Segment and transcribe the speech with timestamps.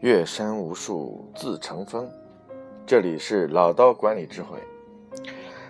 [0.00, 2.06] 岳山无数自成峰，
[2.84, 4.58] 这里是老刀管理智慧。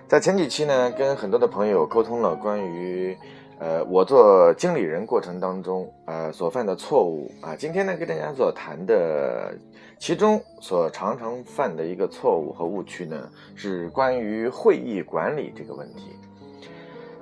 [0.09, 3.16] 在前几期呢，跟很多的朋友沟通了关于，
[3.61, 7.54] 呃，我做经理人过程当中，呃，所犯的错误啊。
[7.54, 9.54] 今天呢，跟大家所谈的，
[9.96, 16.11] 其中所常常犯的一个错误和误区呢，是关于会议管理这个问题。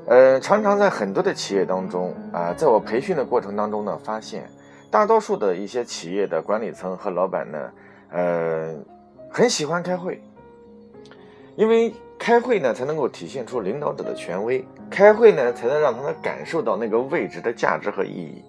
[0.06, 4.48] 呃，常常在很多的企业当中啊，在我培训的过程当中呢，发现。
[4.94, 7.58] 大多数的一些企业的管理层和老板呢，
[8.12, 8.72] 呃，
[9.28, 10.22] 很喜欢开会，
[11.56, 18.44] 因为开会呢才能够体现出领导者的权威，开会呢才能让他们感受到那个位置的价值和意义。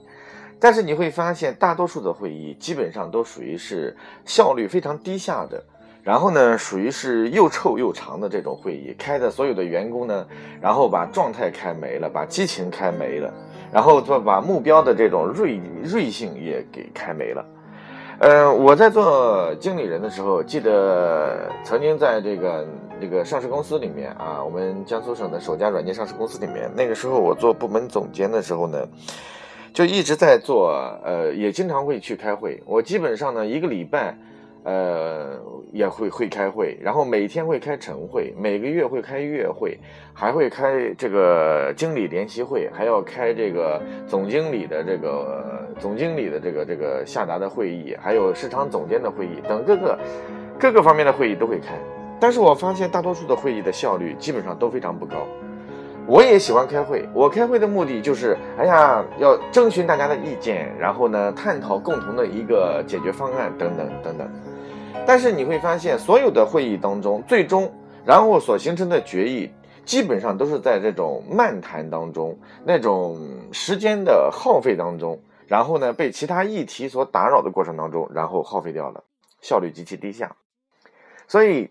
[0.60, 5.64] 但是你会发现，大多数的会议基本上都属于是效率非常低下的，
[6.04, 10.28] 然后呢，属于是又臭又长的这种会议，开的所有的员工呢，
[10.62, 13.34] 然后把状态开没了，把激情开没了。
[13.72, 17.46] 然后就把目标的这种锐锐性也给开没了。
[18.20, 22.68] 嗯，我在做经理人的时候，记得曾经在这个
[23.02, 28.88] 这个上市公司里面啊，我们江苏省的首家软件上市公司里面，那个时候我做部门总监的时候呢，
[29.74, 30.72] 就一直在做，
[31.04, 32.62] 呃，也经常会去开会。
[32.66, 34.18] 我基本上呢，一个礼拜。
[34.68, 35.38] 呃，
[35.76, 39.78] 也会会开会，然后每天会开晨会，每个月会开月会，
[40.14, 50.00] 还会开这个经理联席会，还要开这个总经理的这个总经理的这个这个下达的会议，还有市场总监的会议等各个
[50.58, 51.78] 各个方面的会议都会开。
[52.22, 55.28] 但是我发现大多数的会议的效率基本上都非常不高。
[56.08, 64.30] 我也喜欢开会，我开会的目的就是，哎呀，要征询大家的意见，然后呢，探讨共同的一个解决方案等等等等。
[65.08, 67.72] 但是你会发现，所有的会议当中，最终
[68.04, 69.52] 然后所形成的决议，
[69.86, 73.18] 基本上都是在这种漫谈当中，那种
[73.52, 79.04] 时间的耗费当中，然后呢被其他议题所打扰的过程当中，然后耗费掉了，
[79.42, 80.36] 效率极其低下。
[81.28, 81.70] 所以，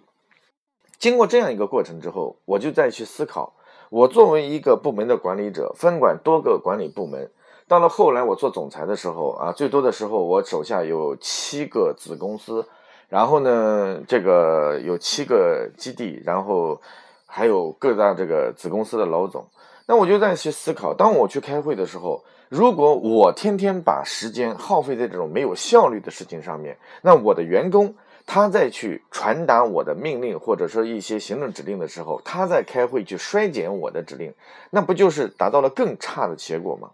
[0.99, 3.55] 经过这样一个过程之后，我就再去思考，
[3.91, 7.31] 我作为一个部门的管理者，分管多个管理部门，
[7.67, 12.65] 到了后来我做总裁的时候啊，最多的时候我手下有七个子公司。
[13.09, 16.81] 然后呢，这个有七个基地，然后
[17.27, 19.47] 还有各大这个子公司的老总。
[19.87, 27.95] 那我就在去思考，当我去开会的时候，如果我天天把时间耗费在这种没有效率的事情上面，那我的员工
[28.27, 34.33] 他在去传达我的命令或者说一些行政指令的时候，他在开会去衰减我的指令，
[34.71, 36.91] 那不就是达到了更差的结果吗？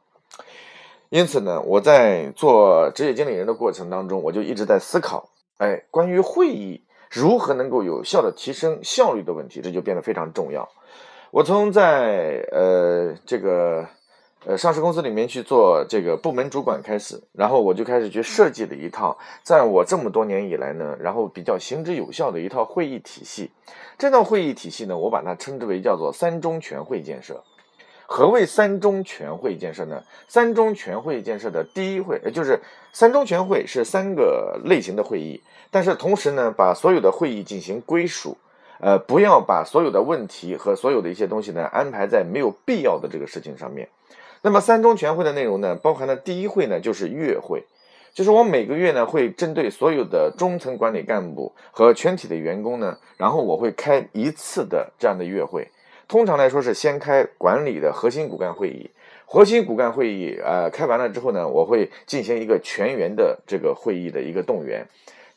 [1.10, 5.28] 因此呢，我在做职业经理人的过程当中，我就一直在思考。
[5.60, 10.66] 哎，关于会议如何能够有效的提升效率的问题，这就变得非常重要。
[11.31, 13.87] 我从在呃这个
[14.47, 23.50] 呃上市公司里面去做这个部门主管开始，然后我就开始去设计了一套，在我这么多年以来呢，然后比较行之有效的一套会议体系。
[23.99, 27.44] 这套会议体系呢，我把它称之为叫做三中全会建设。
[28.12, 30.03] 何谓三中全会建设呢？
[30.26, 32.59] 三中全会建设的第一会，也就是
[32.93, 35.41] 三中全会是三个类型的会议，
[35.71, 38.37] 但是同时呢，把所有的会议进行归属，
[38.81, 43.88] 呃，不要把所有的问题和所有的一些东西呢安排在没有必要的这个事情上面。
[44.43, 47.62] 那么三中全会的内容呢，包含了第一会呢就是月会，
[48.12, 55.70] 就是我每个月呢会针对所有的中层管理干部和全体的员工呢，然后我会开一次的这样的月会。
[56.10, 58.91] 通常来说是先开管理的核心骨干会议，
[59.26, 64.84] 核心骨干会议，呃，开完了之后呢，我会进行一个全员的这个会议的一个动员。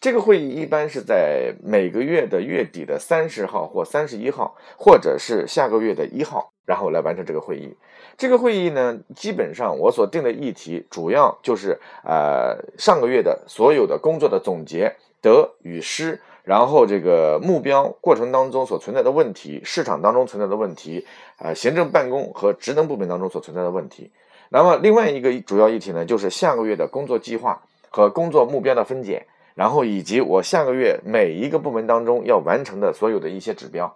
[0.02, 7.78] 这个会议一般是在每个月的月底的三十号或三十一号，或者是下个月的一号，然后来完成这个会议。
[8.18, 16.20] 这个会议呢，基本上我所定的议题主要就是呃上个月的所有的工作的总结，得与失。
[16.44, 24.12] 然后这个目标过程当中所存在的问题，市场当中存在的问题，啊，行政办公和职能部门当中所存在的问题。
[24.50, 29.26] 那么另外一个主要议题呢，就是下个月的工作计划和工作目标的分解，
[29.56, 33.96] 然后以及我下个月每一个部门当中要完成的所有的一些指标。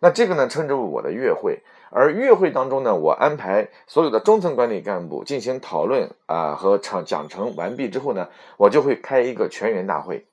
[0.00, 1.60] 那这个呢，称之为我的月会。
[1.94, 10.24] 而月会当中呢，我安排所有的中层管理干部进行讨论啊和讲讲成完毕之后呢，我就会开一个全员大会。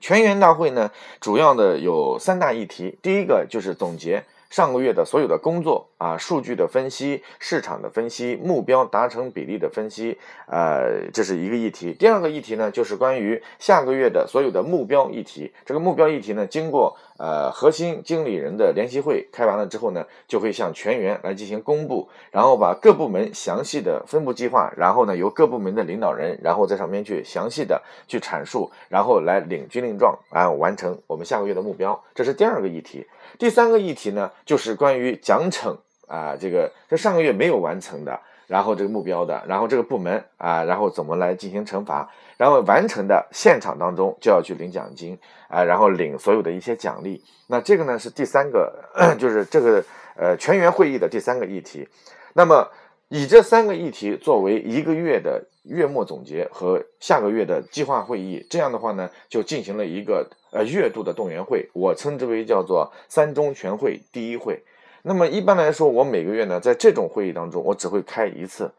[0.00, 2.98] 全员大会呢，主要的有三大议题。
[3.00, 11.92] 第一个就是总结上个月的所有的工作啊，数据的分析、市场的分析、目标达成比例的分析，呃，这是一个议题。
[11.92, 15.52] 第二个议题呢，就是关于下个月的所有的目标议题。
[15.64, 32.02] 这个目标议题呢，经过呃核心经理人的联席会开完了之后呢，就会向全员来进行公布，然后把各部门详细的分布计划，然后呢由各部门的领导人，然后在上面去详细的去阐述，然后来领军令状，然后完成我们下个月的目标。
[32.14, 33.06] 这是第二个议题。
[33.38, 35.76] 第三个议题呢，就是关于奖惩
[36.06, 38.20] 啊，这个这上个月没有完成的。
[38.46, 42.10] 然后这个目标的，然后这个部门啊，然后怎么来进行惩罚？
[42.36, 45.18] 然后完成的现场当中就要去领奖金
[45.48, 47.22] 啊，然后领所有的一些奖励。
[47.48, 48.72] 那这个呢是第三个，
[49.18, 49.84] 就是这个
[50.16, 51.88] 呃全员会议的第三个议题。
[52.34, 52.68] 那么
[53.08, 64.62] 以这三个议题作为一个月的月末总结和下个月的计划会议，这样的话呢就进行了一个呃月度的动员会，我称之为叫做三中全会第一会。
[65.06, 68.72] 那么一般来说，我每个月呢，在这种会议当中，我只会开一次。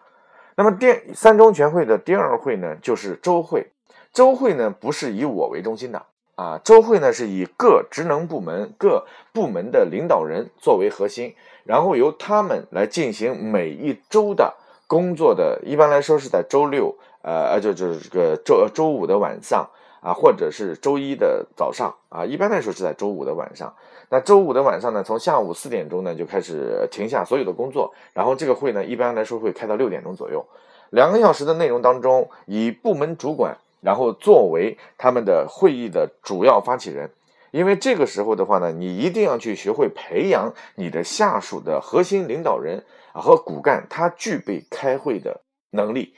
[0.56, 3.68] 那么第三中全会的第二会呢，就是周会。
[4.12, 6.02] 周会呢，不是以我为中心的
[6.34, 14.56] 啊，周会呢是以各职能部门、各部门的领导人作为核心，然后由他们来进行每一周的
[14.88, 15.62] 工作的。
[15.64, 19.70] 一般来说是在周六，呃呃，就就是这个周周五的晚上。
[20.06, 23.74] 啊，或者是周一的早上啊，一般来说是在周五的晚上。
[24.10, 30.46] 那周五的晚上呢，从下午四点钟呢就开始停下所有的工作，然后这个会呢一般来说会开到六点钟左右。
[30.92, 37.10] 两个小时的内容当中，以部门主管然后作为他们的会议的主要发起人，
[37.50, 45.42] 因为这个时候的话呢，你一定要去学会培养你的下属的核心领导人啊和骨干，他具备开会的
[45.72, 46.14] 能力，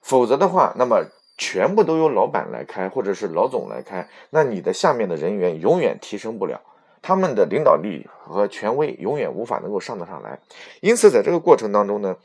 [0.00, 1.04] 否则的话，那么。
[1.38, 6.60] 全部都由老板来开，或者是老总来开，那你的下面的人员永远提升不了，
[7.02, 10.38] 他们的领导力和权威永远无法能够上得上来。
[10.80, 12.16] 因此，在这个过程当中呢，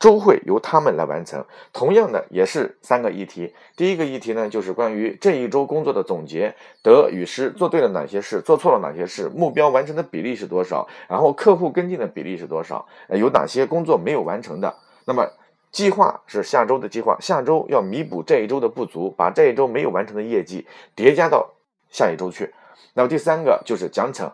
[0.00, 1.44] 周会由他们来完成。
[1.72, 3.54] 同样的，也是三个议题。
[3.76, 14.74] 第一个议题呢，就是关于这一周工作的总结，得与失，做对了哪些事，做错了哪些事，目标完成的比例是多少，然后客户跟进的比例是多少，有哪些工作没有完成的，
[15.04, 15.24] 那么。
[15.70, 21.54] 计划是下周的计划，下周要弥补这一周的不足，把这一周没有完成的业绩叠加到
[21.90, 22.52] 下一周去。
[22.94, 24.30] 那么第三个就是奖惩，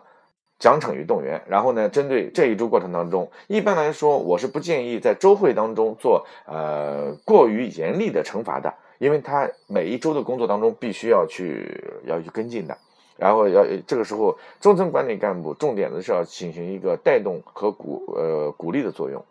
[0.57, 1.41] 奖惩与动员。
[1.47, 12.77] 然后呢，针对这一周过程当中，一般来说，我是不建议在周会当中做呃过于严厉的惩罚的，因为他每一周的工作当中必须要去要去跟进的。
[13.17, 19.23] 然后要这个时候，中层管理干部重点的是要进行一个带动和鼓呃鼓励的作用。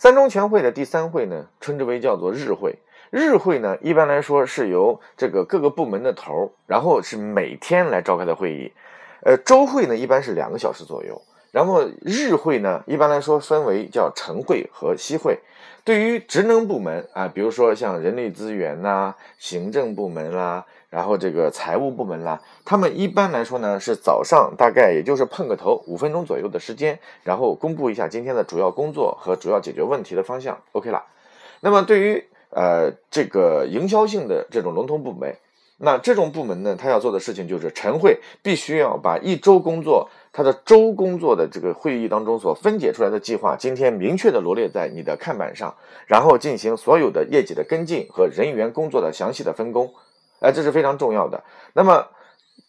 [0.00, 2.78] 三中全会的第三会呢，称之为叫做日会。
[3.10, 8.72] 日会呢，一般来说是由这个各个部门的头，然后是每天来召开的会议。
[9.22, 11.20] 呃，周会呢，一般是两个小时左右。
[11.52, 15.38] 然后日会呢，一般来说分为叫晨会和夕会。
[15.84, 20.64] 对于职能部门啊，比如说像人力资源呐、行政部门啦。
[20.90, 31.04] 然后这个财务部门啦，他们一般来说呢是早上大概也就是碰个头五分钟左右的时间，然后公布一下今天的主要工作和主要解决问题的方向，OK 了。
[31.60, 35.36] 那么对于呃这个营销性的这种龙头部门，
[35.82, 45.74] 那这种部门呢，他要做的事情就是晨会必须要把一周工作他的周工作的这个会议当中所分解出来的计划，今天明确的罗列在你的看板上，
[46.06, 49.90] 然后进行所有的业绩的跟进和人员工作的详细的分工。
[50.40, 51.42] 哎，这是非常重要的。
[51.72, 52.06] 那么，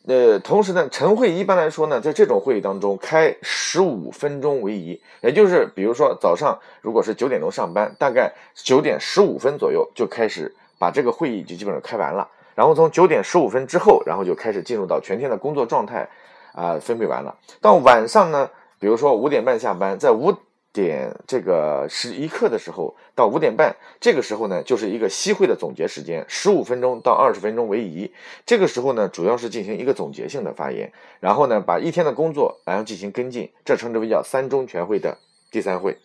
[0.08, 12.26] 呃，同时呢，晨会一般来说呢，在这种会议当中开十五分钟为宜，也就是比如说早上如果是九点钟上班，大概九点十五分左右就开始把这个会议就基本上开完了。
[12.56, 16.10] 然后从九点十五分之后，然后就开始进入到全天的工作状态，
[16.54, 17.36] 啊，分配完了。
[17.60, 18.50] 到晚上呢，
[18.80, 20.36] 比如说五点半下班，在五。
[20.74, 28.10] 点这个十一刻的时候到五点半，这个时候呢就是一个夕会的总结时间，十五分钟到二十分钟为宜。
[28.46, 35.18] 这个时候呢，主要是进行一个总结性的发言，然后呢把一天的工作然后进行跟进，这称之为叫三中全会的
[35.52, 35.98] 第三会。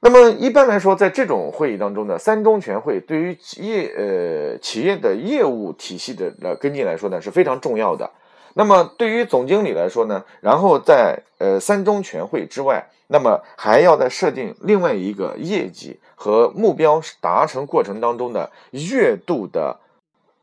[0.00, 8.08] 那么一般来说，在这种会议当中呢，三中全会对于业呃企业的业务体系的呃跟进来说呢是非常重要的。
[8.54, 19.78] 那么对于总经理来说呢，然后在呃三中全会之外，那么还要再设定另外一个业绩和目标达成过程当中的月度的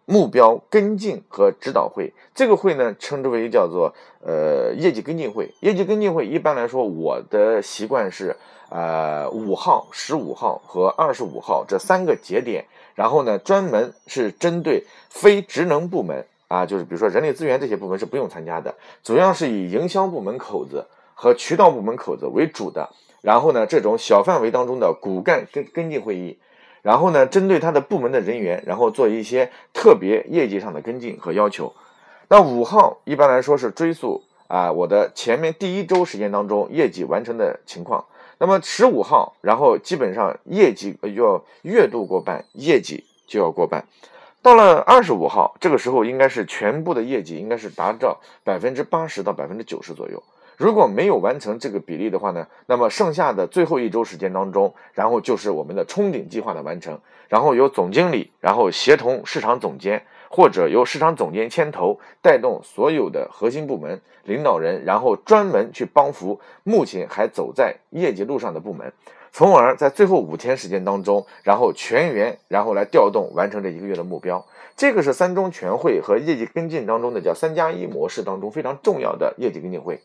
[0.05, 2.13] 目标跟进和指导会。
[2.33, 5.53] 这个会呢，称之为叫做呃业绩跟进会。
[5.59, 8.35] 业绩跟进会一般来说，我的习惯是
[8.69, 16.25] 呃五号、十五号和二十五号这三个节点，然后呢专门是针对非职能部门。
[16.47, 20.85] 啊，就是比如说人力资源这些部门是不用参加的，主要是以营销部门口子
[21.15, 22.87] 和渠道部门口子为主的。
[23.21, 26.37] 然后呢，这种小范围当中的骨干跟跟进会议，
[26.85, 31.73] 然后呢，针对他的部门的人员，然后做一些特别业绩上的跟进和要求。
[32.27, 38.05] 那五号一般来说是追溯啊我的前面第一周时间当中业绩完成的情况。
[38.37, 43.83] 那么十五号，然后基本上业绩要月度过半，业绩就要过半。
[44.43, 50.21] 到了二十五号，这个时候应该是全部的业绩应该是达到百分之八十到百分之九十左右。
[50.57, 68.93] 如果没有完成这个比例的话呢，那么剩下的最后一周时间当中，然后就是我们的冲顶计划的完成，然后由总经理，然后协同市场总监，或者由市场总监牵头带动所有的核心部门领导人，然后专门去帮扶目前还走在业绩路上的部门，
[69.31, 74.45] 从而在最后五天时间当中，然后全员然后来调动完成这一个月的目标。
[74.77, 80.01] 这个是三中全会和业绩跟进当中的叫三加一模式当中非常重要的业绩跟进会。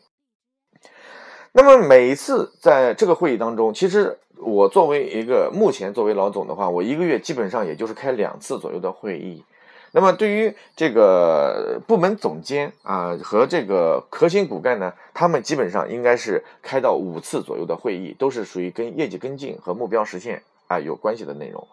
[1.53, 9.43] 那么每一次在这个会议当中，其实我作为一个目前作为老总的话，我一个月基本上也就是开两次左右的会议。
[9.91, 21.67] 那么对于这个部门总监啊和这个核心骨干呢，他们基本上应该是开到五次左右的会议，都是属于跟业绩跟进和目标实现啊有关系的内容。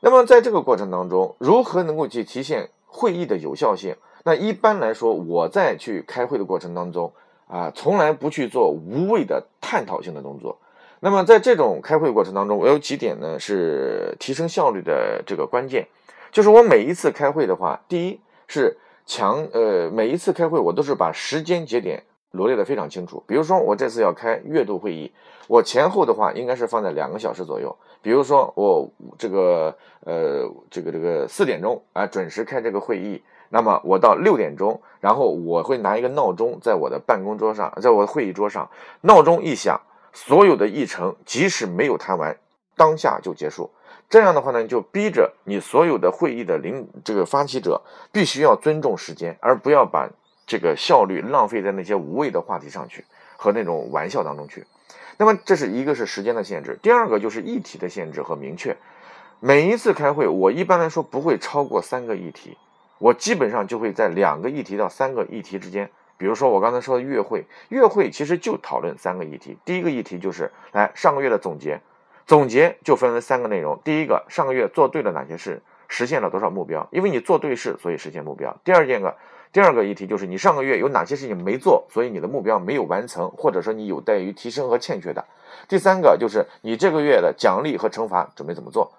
[0.00, 3.96] 那么在这个过程当中，如何能够去体现会议的有效性？
[4.24, 7.12] 那一般来说，我在去开会的过程当中。
[7.50, 10.56] 啊，从来不去做无谓的探讨性的动作。
[11.00, 15.88] 那么，在这种开会过程当中，我有几点呢是提升效率的这个关键，
[16.30, 23.20] 就是我每一次开会的话，第一是强呃，每一次开会我都是把时间节点罗列的非常清楚。
[23.26, 25.10] 比如说，我这次要开月度会议，
[25.48, 27.74] 我前后的话应该是放在两个小时左右。
[28.02, 28.88] 比如说，我
[29.18, 33.20] 这个呃，这个这个四点钟啊，准时开这个会议。
[33.50, 38.70] 那么我到六点钟，然后我会拿一个闹钟在我的办公桌上，在我的会议桌上，
[39.02, 39.80] 闹钟一响，
[40.12, 42.36] 所有的议程即使没有谈完，
[42.76, 43.70] 当下就结束。
[44.08, 50.08] 这样的话呢，就逼着你所有的会议的领这个发起者必须要尊重时间，而不要把
[50.46, 53.04] 这个效率浪费在那些无谓的话题上去
[53.36, 54.64] 和那种玩笑当中去。
[55.16, 58.76] 那么这是一个是时间的限制，第二个就是议题的限制和明确。
[59.38, 62.56] 每一次开会，我一般来说不会超过三个议题。
[63.00, 69.56] 我基本上就会在两个议题到三个议题之间，比如说我刚才说的月会，月会其实就讨论三个议题。
[69.64, 71.80] 第一个议题就是来上个月的总结，
[72.26, 73.80] 总结就分为三个内容。
[73.82, 76.86] 第一个，上个月做对了哪些事，实现了多少目标？
[76.92, 78.54] 因为你做对事，所以实现目标。
[78.62, 79.16] 第二件个，
[79.50, 85.24] 第二个议题就是你上个月有哪些事情没做，所以你的目标没有完成，或者说你有待于提升和欠缺的。
[85.66, 88.92] 第三个就是你这个月的奖励和惩罚准备怎么做。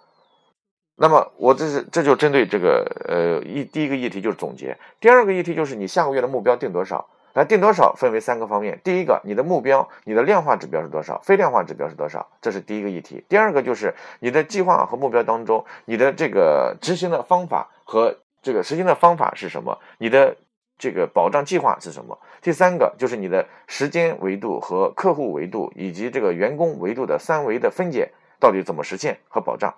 [1.01, 7.03] 那么我这是这就针对这个呃一第一个议题就是总结，第二个议题就是你下个月的目标定多少？
[7.33, 11.19] 来定多少分为三个方面，第一个你的目标，你的量化指标是多少？
[11.23, 12.27] 非量化指标是多少？
[12.39, 13.25] 这是第一个议题。
[13.27, 19.75] 第二个就是你的计划和目标当中，你的这个执行的方法和这个实行的方法是什么？
[19.97, 20.35] 你的
[20.77, 22.15] 这个保障计划是什么？
[22.43, 29.73] 第三个就是你的时间维度和客户维度以及这个员工维度的三维的分解到底怎么实现和保障？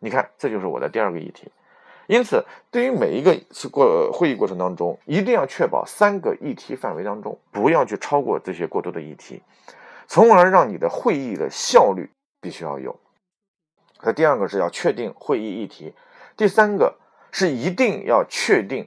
[0.00, 1.50] 你看，这就是我的第二个议题。
[2.06, 9.42] 因此，对于每一个次过会议过程当中，一定要确保三个议题范围当中不要去超过这些过多的议题，
[10.06, 12.08] 从而让你的会议的效率
[12.40, 12.94] 必须要有。
[14.02, 15.94] 那第二个是要确定会议议题，
[16.36, 16.94] 第三个
[17.32, 18.86] 是一定要确定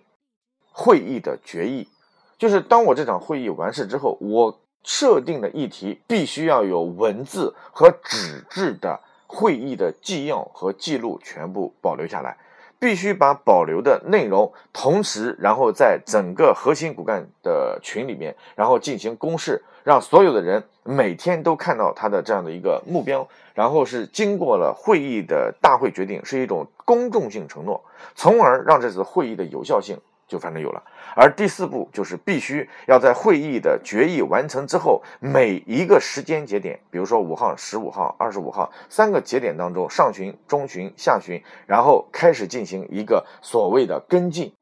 [0.71, 1.89] 会议的决议。
[2.37, 9.01] 就是当我这场会议完事之后，我设定的议题必须要有文字和纸质的。
[9.31, 12.35] 会议的纪要和记录全部保留下来，
[12.79, 27.83] 必须把保留的内容，同时然后在整个核心骨干的群里面，然后进行公示，让所有的人每天都看到他的这样的一个目标，然后是经过了会议的大会决定，是一种公众性承诺，
[28.15, 29.99] 从而让这次会议的有效性。
[30.29, 30.83] 就反正有了，
[31.15, 44.53] 而第四步就是必须要在会议的决议完成之后，每一个时间节点，比如说五号、十五号、二十五号三个节点当中，上旬、中旬、下旬，然后开始进行一个所谓的跟进，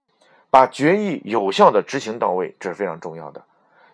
[0.49, 3.43] 把决议有效的执行到位，这是非常重要的。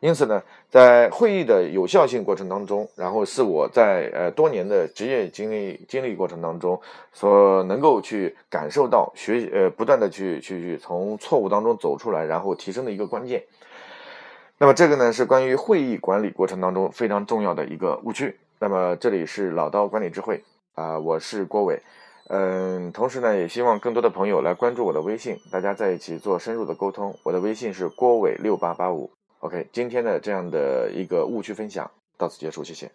[0.04, 6.78] 因此呢，在会议的有效性过程当中，然后是我在呃多年的职业经历经历过程当中
[7.14, 13.42] 所能够去感受到学呃不断的去去去从错误当中走出来，然后提升的一个关键。
[14.58, 18.38] 那么这个呢是关于会议管理过程当中非常重要的一个误区。
[18.60, 20.44] 那么这里是老刀管理智慧
[20.76, 21.82] 啊，我是郭伟，
[22.28, 27.18] 嗯，同时呢也希望更多的朋友来关注我的微信，大家在一起做深入的沟通。
[27.24, 29.10] 我的微信是郭伟六八八五。
[29.44, 32.90] OK，今天的这样的一个误区分享到此结束，谢谢。